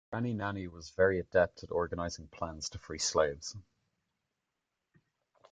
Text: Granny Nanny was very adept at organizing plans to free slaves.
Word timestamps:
Granny 0.09 0.33
Nanny 0.33 0.67
was 0.67 0.89
very 0.89 1.19
adept 1.19 1.61
at 1.61 1.69
organizing 1.69 2.27
plans 2.29 2.67
to 2.69 2.79
free 2.79 2.97
slaves. 2.97 3.55